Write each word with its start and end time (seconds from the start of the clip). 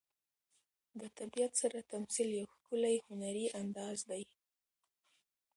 د 0.99 1.01
طبیعت 1.17 1.51
سره 1.61 1.79
تمثیل 1.91 2.29
یو 2.39 2.45
ښکلی 2.55 2.95
هنري 3.07 3.45
انداز 3.61 3.97
دی. 4.09 4.23